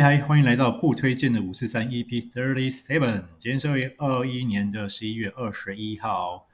[0.00, 3.24] 嗨嗨，欢迎来到不推荐的五四三 EP Thirty Seven。
[3.36, 6.46] 今天是二零二一年的十一月二十一号。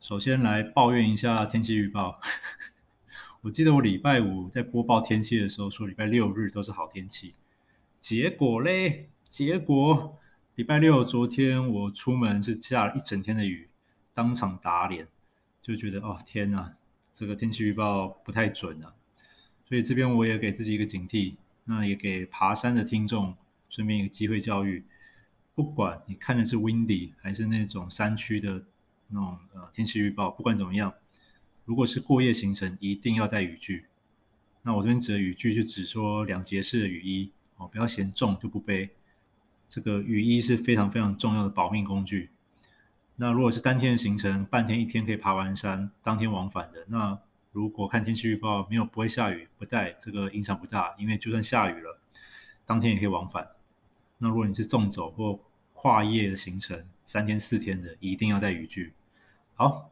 [0.00, 2.20] 首先来抱怨一下天气预报。
[3.40, 7.32] 我记得我礼拜五在播报天气的时候说礼拜六日都是好天气，
[7.98, 10.18] 结果嘞，结果
[10.54, 13.70] 礼拜六昨天我出门是下了一整天的雨，
[14.12, 15.08] 当场打脸，
[15.62, 16.74] 就觉得哦天哪，
[17.14, 18.92] 这个天气预报不太准啊。
[19.66, 21.36] 所以这边我也给自己一个警惕。
[21.70, 23.36] 那也给爬山的听众
[23.68, 24.82] 顺便一个机会教育，
[25.54, 28.64] 不管你看的是 windy 还是那种山区的
[29.08, 30.94] 那种呃天气预报，不管怎么样，
[31.66, 33.84] 如果是过夜行程，一定要带雨具。
[34.62, 38.88] 那我这边指的雨具就只说两节式的雨衣哦，不要嫌重就不背。
[39.68, 42.30] 这个雨衣是非常非常重要的保命工具。
[43.16, 47.20] 那如果是当天的行程，半天一天可以爬完山，当天往返的那。
[47.50, 51.98] 如果看天气预报没有不会下雨，不带这个影响不大，因为就算下雨了，
[52.64, 53.48] 当天也可以往返。
[54.18, 55.40] 那如果你是纵走或
[55.72, 58.92] 跨夜的行程，三天四天的，一定要带雨具。
[59.54, 59.90] 好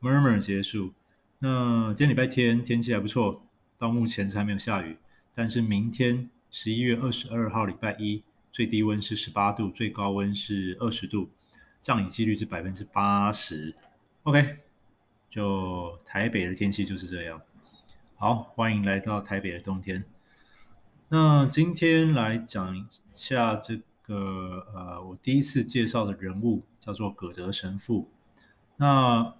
[0.00, 0.92] ，Murmur 结束。
[1.40, 3.42] 那今天礼拜天天气还不错，
[3.76, 4.96] 到目前是还没有下雨。
[5.34, 11.30] 但是明天十一月二十二号礼拜一，最低温是十八度，最高温是二十度，
[11.80, 13.74] 降雨几率是百分之八十。
[14.22, 14.58] OK。
[15.32, 17.40] 就台北的天气就是这样。
[18.16, 20.04] 好，欢迎来到台北的冬天。
[21.08, 28.10] 那今天来讲一下这个呃，我第一次介绍的人物叫做葛德神父。
[28.76, 29.34] 那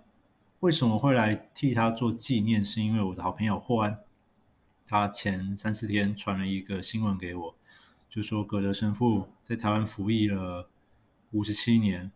[0.60, 2.64] 为什么会来替他做纪念？
[2.64, 3.98] 是因为我的好朋友霍安，
[4.86, 7.54] 他前三四天传了一个新闻给我，
[8.08, 10.70] 就说葛德神父在台湾服役了
[11.32, 12.10] 五十七年。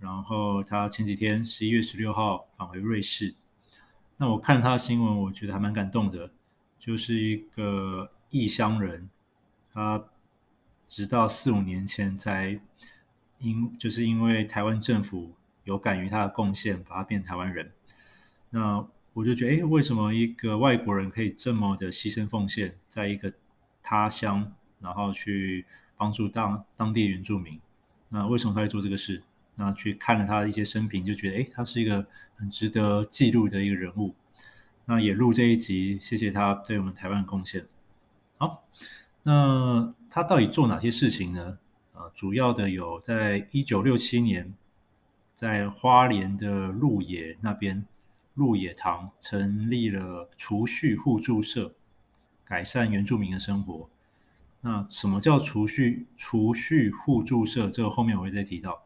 [0.00, 3.34] 然后他前几天十一月十六号返回瑞士，
[4.16, 6.30] 那我看他的新闻，我觉得还蛮感动的。
[6.78, 9.10] 就是一个异乡人，
[9.70, 10.02] 他
[10.86, 12.58] 直到四五年前才
[13.38, 15.32] 因就是因为台湾政府
[15.64, 17.70] 有感于他的贡献，把他变台湾人。
[18.48, 18.82] 那
[19.12, 23.30] 我就觉得，哎，为什么一个外国人可以这么的牺牲奉献，在一个
[23.82, 25.66] 他乡，然后去
[25.98, 27.60] 帮助当当地原住民？
[28.08, 29.22] 那为什么他会做这个事？
[29.60, 34.14] 那去看了他的一些生平，就觉得诶，他是一个很值得记录的一个人物。
[34.86, 37.66] 那也录这一集，谢谢他对我们台湾的贡献。
[38.38, 38.64] 好，
[39.22, 41.58] 那他到底做哪些事情呢？
[41.92, 44.54] 啊，主要的有在一九六七年，
[45.34, 47.84] 在花莲的鹿野那边，
[48.32, 51.74] 鹿野堂成立了储蓄互助社，
[52.46, 53.90] 改善原住民的生活。
[54.62, 57.68] 那什么叫储蓄储蓄互助社？
[57.68, 58.82] 这个后面我会再提到。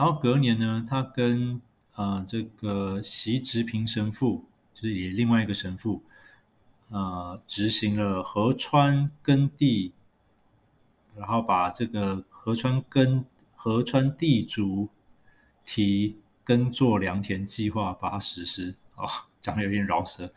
[0.00, 1.60] 然后隔年呢，他跟
[1.94, 6.02] 呃这个习直平神父，就是也另外一个神父，
[6.88, 9.92] 呃执行了河川耕地，
[11.14, 14.88] 然后把这个河川耕河川地主
[15.66, 18.74] 提耕作良田计划把它实施。
[18.94, 19.06] 哦，
[19.38, 20.32] 讲的有点绕舌，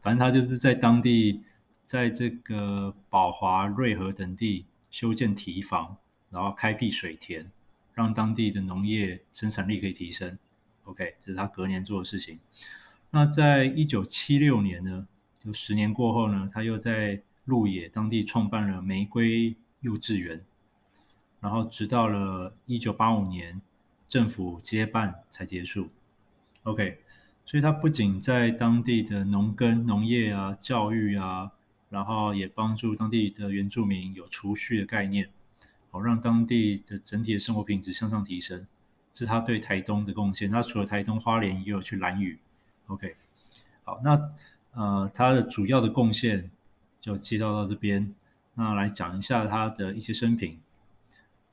[0.00, 1.42] 反正他就是在当地，
[1.84, 5.96] 在这个宝华、瑞和等地修建堤防，
[6.30, 7.50] 然后开辟水田。
[7.98, 10.38] 让当地的农业生产力可以提升
[10.84, 12.38] ，OK，这是他隔年做的事情。
[13.10, 15.08] 那在一九七六年呢，
[15.44, 20.40] 就十年过后呢，他又在鹿野当地创办了玫瑰幼稚园，
[21.40, 23.60] 然后直到了一九八五年
[24.08, 25.88] 政府接办才结束
[26.62, 27.00] ，OK。
[27.44, 31.50] 所以他不仅在当地的农耕、农业啊、教育啊，
[31.90, 35.30] 然后也帮助当地的原住民有储蓄的概念。
[36.00, 38.66] 让当地的整体的生活品质向上提升，
[39.12, 40.50] 这是他对台东的贡献。
[40.50, 42.38] 他除了台东花莲，也有去兰屿。
[42.86, 43.16] OK，
[43.84, 44.30] 好，那
[44.72, 46.50] 呃，他的主要的贡献
[47.00, 48.14] 就介绍到这边。
[48.54, 50.58] 那来讲一下他的一些生平。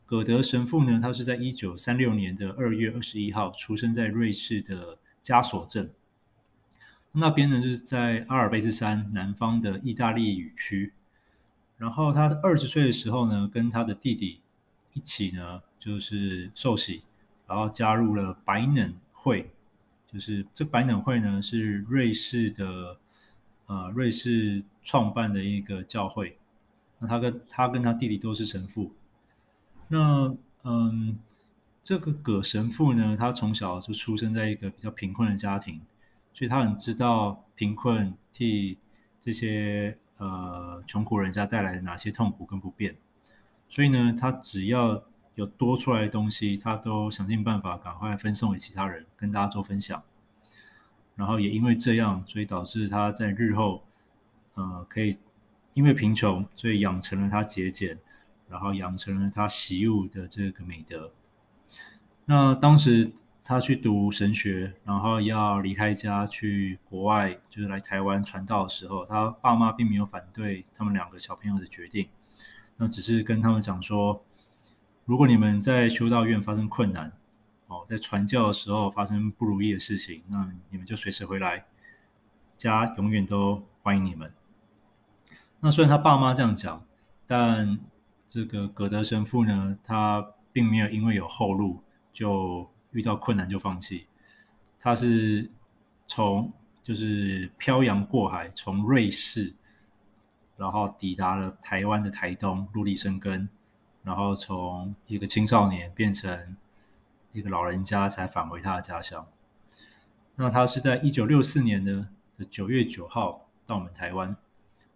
[0.05, 5.91] 葛德神父呢，他是在一九三六年的二月二十一号出生在瑞士的加索镇。
[7.11, 10.93] 那边呢，就是在阿尔卑斯山南方的意大利语区。
[11.77, 14.39] 然后他二十岁的时候呢，跟他的弟弟
[14.93, 17.03] 一起呢，就是受洗，
[17.45, 19.51] 然后加入了白冷会，
[20.07, 22.97] 就是这白冷会呢是瑞士的，
[23.65, 26.37] 呃，瑞士创办的一个教会。
[26.99, 28.93] 那他跟他跟他弟弟都是神父。
[29.89, 30.33] 那
[30.63, 31.19] 嗯，
[31.83, 35.81] 这个葛神父呢，他从小就出生在一个比较贫困的家庭，
[36.33, 38.77] 所以他很知道贫困替
[39.19, 39.97] 这些。
[40.17, 42.95] 呃，穷苦人家带来的哪些痛苦跟不便，
[43.67, 45.03] 所以呢，他只要
[45.35, 50.01] 有多出来的东西，他都想尽办法赶快分送给其他人，跟大家做分享。
[51.15, 53.83] 然后也因为这样，所以导致他在日后，
[54.53, 55.17] 呃，可以
[55.73, 57.97] 因为贫穷，所以养成了他节俭，
[58.49, 61.11] 然后养成了他习物的这个美德。
[62.25, 63.11] 那当时
[63.47, 72.09] 他去读神学，然后要离开家去国外，就是来台湾传道的时候，他爸妈并没有反对他们两个小朋友的决定，
[72.77, 74.23] 那只是跟他们讲说，
[75.05, 77.13] 如果你们在修道院发生困难，
[77.67, 81.65] 哦，在传教的时候发生不如意的事情，那你们就随时回来，
[82.57, 84.33] 家永远都欢迎你们。
[85.59, 86.83] 那虽然他爸妈这样讲，
[87.27, 87.77] 但
[88.27, 94.07] 这个葛德神父呢，他并没有因为有后路就遇到困难就放弃。
[94.79, 95.51] 他是
[96.07, 96.51] 从
[96.81, 99.53] 就是漂洋过海，从瑞士，
[100.57, 103.47] 然后抵达了台湾的台东，落地生根，
[104.01, 106.55] 然后从一个青少年变成
[107.33, 109.27] 一个老人家，才返回他的家乡。
[110.35, 112.07] 那他是在一九六四年的
[112.37, 114.35] 的九月九号到我们台湾。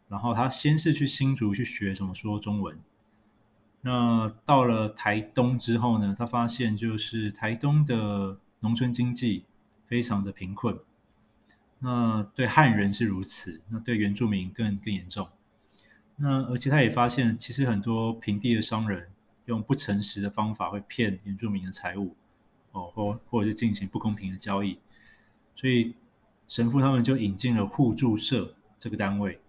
[0.08, 2.80] 然后他先是去新竹去学什么说中文，
[3.82, 9.46] 那到了台东之后呢，他发现就是台东的农村经济
[9.86, 10.78] 非常的贫困，
[11.80, 15.30] 那对汉人是如此，那对原住民更更严重。
[16.18, 19.10] 那而且他也发现，其实很多平地的商人
[19.46, 22.14] 用不诚实的方法会骗原住民的财物，
[22.74, 24.78] 哦，或或者是进行不公平的交易，
[25.56, 25.96] 所以
[26.50, 29.40] 神父他们就引进了互助社这个单位。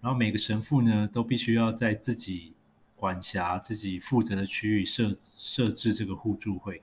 [0.00, 2.52] 然后每个神父呢，都必须要在自己
[3.04, 6.82] 管辖、自己负责的区域设设置这个互助会、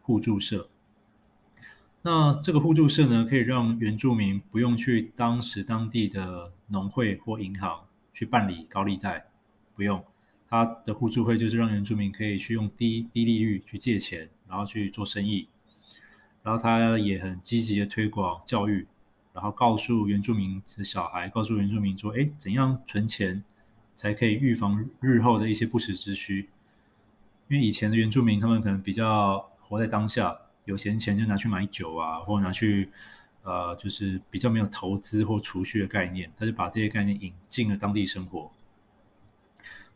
[0.00, 0.70] 互助社。
[2.00, 7.84] 那这个互助社呢，可以让原住民不用去当时当地的农会或银行
[8.14, 9.26] 去办理高利贷，
[9.74, 10.02] 不用。
[10.48, 15.48] 他的互助会就是让原住民可以去用低低利率去借钱，然后去做生意。
[16.42, 18.86] 然后他也很积极的推广教育。
[19.34, 23.44] 然后告诉原住民的小孩，告诉原住民说：“哎，怎样存钱
[23.96, 26.48] 才可以预防日后的一些不时之需？
[27.48, 32.90] 因为以前的原住民他们可能比较活在当下，有闲钱就拿去买酒啊，或拿去
[33.42, 36.30] 呃，就是比较没有投资或储蓄的概念。
[36.36, 38.50] 他就把这些概念引进了当地生活。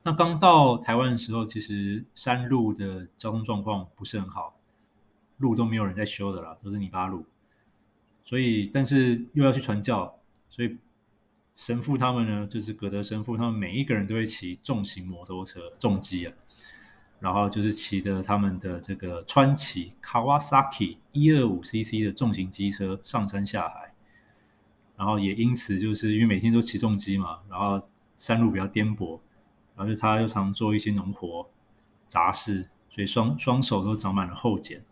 [0.03, 4.59] 那刚到台湾的时候，其实山路的交通状况不是很好，
[5.37, 7.27] 路都没有人在修的啦，都是泥巴路。”
[8.23, 10.17] 所以，但是又要去传教，
[10.49, 10.77] 所以
[11.61, 16.33] 神父他们呢，就是葛德神父，他们每一个人都会骑重型摩托车、重机啊，
[17.19, 23.93] 然后就是骑着他们的这个川崎 Kawasaki 一二五 CC 的重型机车上山下海，
[24.97, 27.79] 然后也因此就是因为每天都骑重机嘛，然后
[28.17, 29.21] 山路比较颠簸，
[29.77, 31.51] 然后他又常做一些农活
[32.09, 34.83] 杂事，所以双双手都长满了厚茧。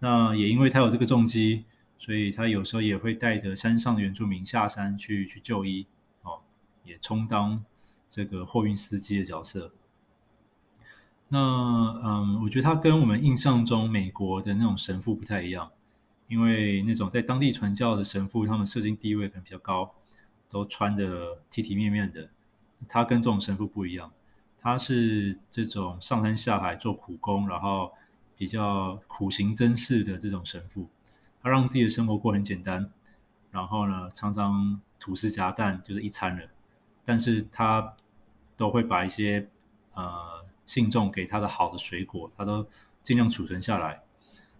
[0.00, 1.64] 那也因为他有这个重机。
[1.98, 5.86] 所以他有时候也会带着山上的原住民下山去去就医，
[6.22, 6.40] 哦，
[6.84, 7.64] 也充当
[8.08, 9.72] 这个货运司机的角色。
[11.30, 11.38] 那
[12.02, 15.70] 嗯，我觉得他跟我们印象中美国的那种神父不太一样，
[16.28, 19.92] 因为那种在当地传教的神父，他们社经地位可能比较高，
[20.48, 22.30] 都穿的体体面面的。
[22.86, 24.10] 他跟这种神父不一样，
[24.56, 27.92] 他是这种上山下海做苦工，然后
[28.36, 30.88] 比较苦行僧式的这种神父。
[31.42, 32.90] 他让自己的生活过很简单，
[33.50, 36.42] 然后呢，常常吐司夹蛋就是一餐了。
[37.04, 37.94] 但是他
[38.56, 39.48] 都会把一些
[39.94, 42.66] 呃信众给他的好的水果，他都
[43.02, 44.02] 尽量储存下来。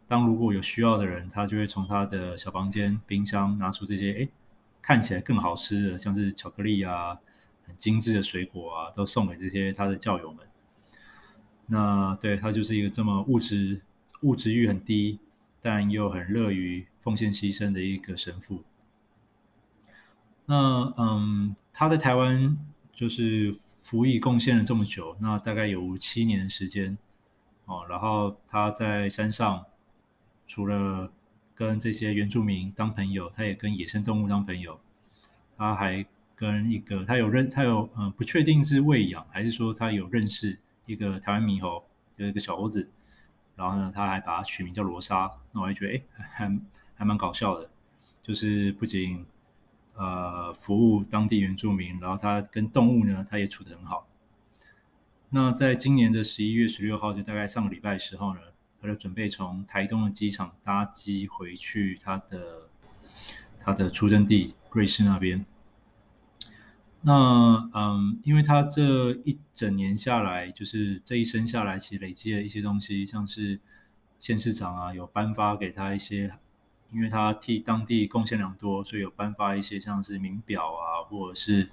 [0.06, 4.30] 当如果有需要的人，他就会从他的小房间冰箱拿出这些诶
[4.80, 7.18] 看起来更好吃的，像是巧克力啊、
[7.66, 10.46] 很精致的水果啊，都送给这些他的教友们。
[11.66, 13.82] 那对他就是一个这么物质
[14.22, 15.18] 物质欲很低。
[15.60, 18.62] 但又很乐于奉献牺牲的一个神父。
[20.46, 22.56] 那嗯，他在台湾
[22.92, 26.96] 就是服役贡献了这么久，那大概有七年时间
[27.66, 27.84] 哦。
[27.88, 29.66] 然后他在山上，
[30.46, 31.12] 除了
[31.54, 34.80] 跟这些原住民当朋友，他也跟野生动物当朋友。
[35.56, 41.84] 他还跟一个他有认他有嗯，不确定是喂养还是说他有认识一个台湾猕猴，
[42.16, 42.88] 就是一个小猴子。
[43.58, 46.58] 然后呢，他还把它取名叫罗莎，那我还觉得哎，还
[46.94, 47.68] 还蛮搞笑的。
[48.22, 49.26] 就是不仅
[49.94, 54.06] 呃服务当地原住民，然后他跟动物呢，他也处得很好。
[55.30, 58.40] 那在今年的十一月十六号，就大概上个礼拜的时候呢，
[58.80, 62.68] 他就准备从台东的机场搭机回去他的
[63.58, 65.44] 他的出生地瑞士那边。
[67.00, 73.60] 那嗯，因为他这一整年下来，就是这一生下来，其实累积了一些东西，像是
[74.18, 76.32] 县市长啊，有颁发给他一些，
[76.92, 81.70] 因为他替当地贡献良多，所以有颁发一些像是名表啊，或者是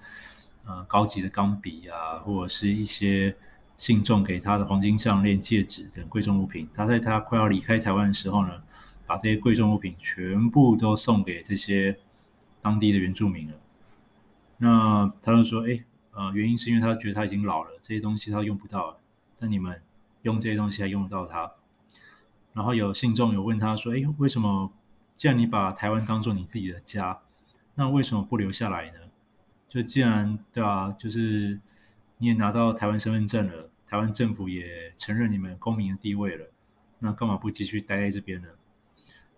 [0.63, 3.35] 呃高级的钢笔啊，或者是一些
[3.75, 6.69] 信众给他的黄金项链、戒指等贵重物品。
[6.71, 8.61] 他在他快要离开台湾的时候呢，
[9.07, 11.97] 把这些贵重物品全部都送给这些
[12.61, 13.53] 当地的原住民了。
[14.57, 18.97] 那他就说：“哎，呃，原因是因为他觉得他已经老了，这些东西他用不到了。
[19.37, 19.81] 但你们
[20.21, 21.51] 用这些东西还用得到他。”
[22.53, 24.71] 然后有信众有问他说：“哎，为什么？
[25.17, 27.21] 既然你把台湾当做你自己的家，
[27.75, 28.99] 那为什么不留下来呢？
[29.67, 30.95] 就既然对啊？
[30.97, 31.59] 就是
[32.17, 36.47] 你也拿到台湾身份证了，台湾政府也承认你们公民的地位了，
[36.99, 38.47] 那干嘛不继续待在这边呢？”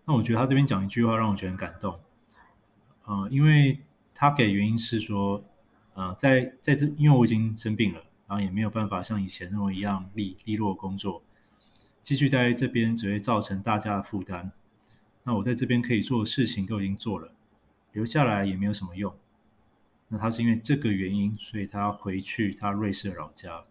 [0.05, 1.99] 那我觉得他这边讲一句话让我觉得很感动，
[3.05, 3.79] 呃，因为。
[4.19, 5.43] 他给原因是说，
[5.93, 11.21] 呃，在在这，因为我已经生病了，然后也没有办法像以前那么一样利利落工作，
[12.01, 14.51] 继续待在这边只会造成大家的负担。
[15.21, 17.31] 那我在这边可以做的事情都已经做了，
[17.91, 19.15] 留下来也没有什么用。
[20.07, 23.65] 那他是因为这个原因，所以他回去他瑞士的老家，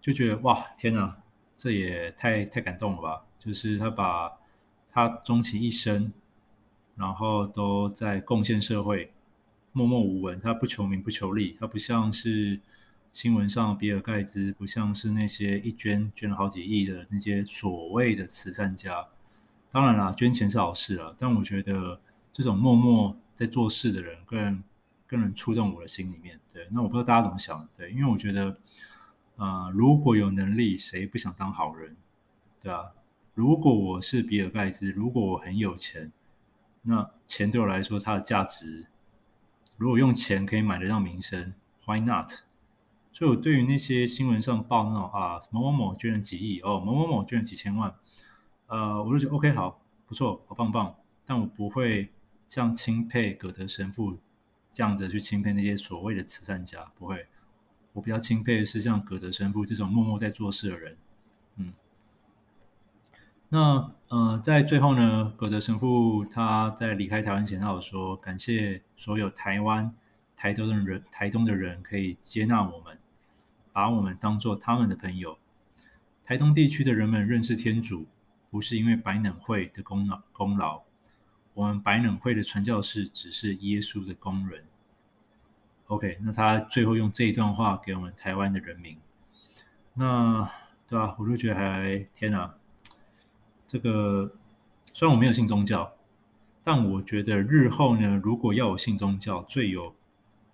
[0.00, 1.18] 就觉得哇，天哪，
[1.54, 3.24] 这也太太感动了吧！
[3.38, 4.32] 就是他把
[4.90, 6.12] 他终其一生。
[6.98, 9.12] 然后都在贡献社会，
[9.70, 10.40] 默默无闻。
[10.40, 12.58] 他不求名不求利，他不像是
[13.12, 19.06] 新闻上比尔盖茨，不像是那些一捐捐了好几亿的那些所谓的慈善家。
[19.70, 22.00] 当然啦，捐钱是好事啊，但我觉得
[22.32, 24.62] 这种默默在做事的人更
[25.06, 26.40] 更能触动我的心里面。
[26.52, 27.68] 对，那我不知道大家怎么想？
[27.76, 28.56] 对，因为我觉得，
[29.36, 31.94] 呃，如果有能力，谁不想当好人？
[32.60, 32.86] 对啊，
[33.34, 36.10] 如果我是比尔盖茨，如果我很有钱。
[36.90, 38.86] 那钱对我来说，它的价值，
[39.76, 41.52] 如果用钱可以买得到名声
[41.84, 42.30] ，Why not？
[43.12, 47.94] 所以，我对于那些新闻上报那种啊，某某某捐了几亿，哦，某某某捐了几千万，
[48.68, 50.94] 呃，我就觉得 OK，好，不错，好棒棒。
[51.26, 52.10] 但我不会
[52.46, 54.16] 像钦佩葛德神父
[54.70, 57.26] 这样子去钦佩那些所谓的慈善家，不会。
[57.92, 60.96] 我比较钦佩的是像葛德神父这种默默在做事的人，
[61.56, 61.74] 嗯。
[63.50, 69.94] 那呃，在最后呢，葛德神父他在离开台湾前，他有说感谢所有台湾、
[70.36, 72.98] 台东的人、台东的人可以接纳我们，
[73.72, 75.38] 把我们当做他们的朋友。
[76.22, 78.06] 台东地区的人们认识天主，
[78.50, 80.82] 不是因为白冷会的功劳功劳，
[81.54, 84.64] 我们白冷会的传教士只是耶稣的工人。
[85.86, 88.98] OK，那他最后用这一段话给我们台湾的人民，
[89.94, 90.50] 那
[90.86, 91.16] 对吧？
[91.18, 92.54] 我就觉得还天哪！
[93.68, 94.32] 这个
[94.94, 95.92] 虽然我没有信宗教，
[96.64, 99.94] 但我觉得日后呢，如果要我信宗教，最有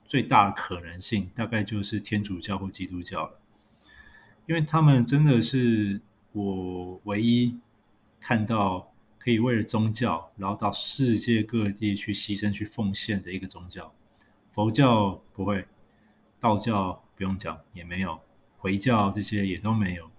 [0.04, 3.38] 最大的可能性，大概就是天主教或基督教了，
[4.46, 6.00] 因为他们真的是
[6.32, 7.56] 我唯一
[8.18, 13.94] 看到可以为了宗教，然后到世界各地去牺牲、去奉献的一个宗教。
[14.50, 15.66] 佛教不会，
[16.40, 18.20] 道教不用讲，也没有，
[18.58, 20.10] 回教这些也都没有。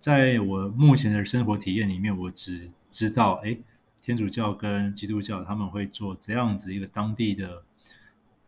[0.00, 3.58] 在我目前的生活体验里面，我只知道，哎，
[4.00, 7.62] 天主教跟基督教他们会做这样子一个当地的、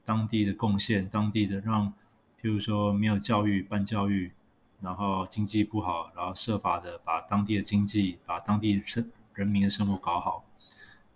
[0.02, 1.92] 当地的贡献，当地的让，
[2.40, 4.32] 譬如说没有教育办教育，
[4.80, 10.46] 然后经济不好，然后设法的把当地的经济、把当地生人民的生活搞好，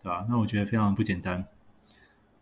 [0.03, 0.27] 对吧？
[0.29, 1.47] 那我觉得非常不简单，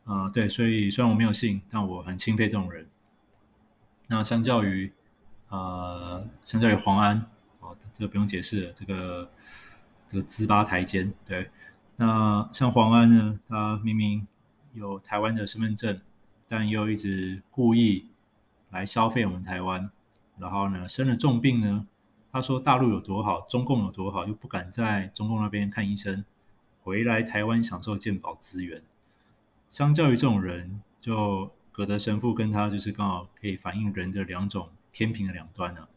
[0.03, 2.89] 啊、对，所以虽然我没有信，但我很钦佩这种人。
[4.09, 4.93] 那相较于，
[5.49, 7.25] 呃，相较于黄安。
[7.93, 9.31] 这个不用解释了，这个
[10.09, 11.51] 这个资八台监，对，
[11.97, 14.27] 那像黄安呢，他明明
[14.73, 16.01] 有台湾的身份证，
[16.49, 18.09] 但又一直故意
[18.71, 19.91] 来消费我们台湾，
[20.39, 21.87] 然后呢，生了重病呢，
[22.33, 26.25] 他说大陆有多好，中共有多好，又不敢在中共那边看医生，
[26.83, 28.83] 回来台湾享受健保资源。
[29.71, 35.89] 相较于这种人，就葛德神父跟他就是刚好可以反映人的两种天平的两端呢、啊。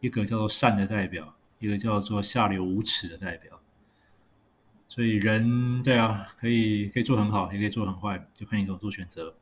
[0.00, 3.60] 一个叫做善的代表，一个叫做下流无耻的代表。
[4.88, 9.34] 所以人，对啊，可以可以做很好，也可以做很坏，就看你怎么做选择。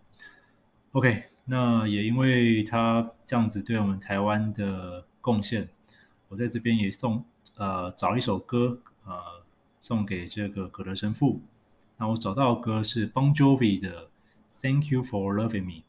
[0.92, 5.68] OK，那也因为他这样子对我们台湾的贡献，
[6.28, 7.25] 我在这边也送
[7.56, 9.44] 呃找一首歌呃
[9.80, 11.42] 送给这个葛德神父。
[11.98, 14.08] 那我找到的歌是 Bon Jovi 的
[14.50, 15.82] Thank You for Loving Me。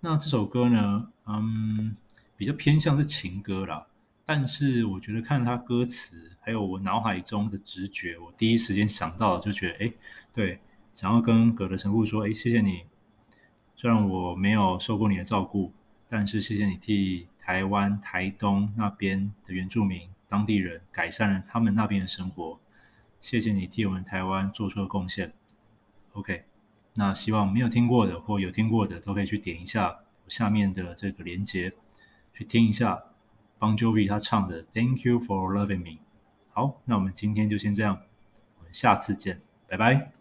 [0.00, 1.96] 那这首歌呢，嗯。
[2.38, 3.88] 比较偏向是情歌啦，
[4.24, 9.92] 但是我觉得看他歌词，还有我脑海中的直觉，我第一时间想到就觉得，哎，
[10.32, 10.60] 对，
[10.94, 12.84] 想要跟葛德神父说，哎，谢谢你，
[13.74, 15.72] 虽然我没有受过你的照顾，
[16.08, 22.60] 但是谢谢你替台湾台东那边的原住民当地人改善了他们那边的生活，
[23.20, 25.32] 谢谢你替我们台湾做出了贡献。
[26.12, 26.44] OK，
[26.94, 31.72] 那希望没有听过的或有听过的都可以去点一下下面的这个连接，
[32.32, 33.02] 去听一下
[33.58, 35.98] Bon Jovi 他唱的 Thank You for Loving Me。
[36.50, 38.00] 好，那我们今天就先这样，
[38.58, 40.17] 我们下次见，拜拜。